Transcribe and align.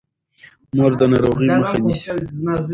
مور 0.75 0.91
د 0.99 1.01
ناروغۍ 1.11 1.47
مخه 1.57 1.77
نیسي. 1.83 2.09